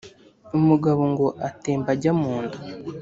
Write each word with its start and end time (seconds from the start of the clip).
Umugabo 0.57 1.01
ngo 1.11 1.25
atemba 1.49 1.89
ajya 1.95 2.11
mu 2.19 2.33
nda 2.43 2.57